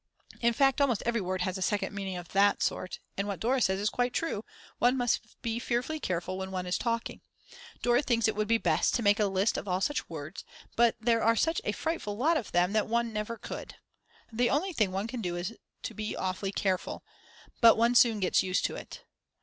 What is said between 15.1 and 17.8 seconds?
do is to be awfully careful; but